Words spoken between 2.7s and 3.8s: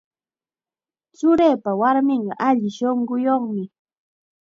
shunquyuqmi.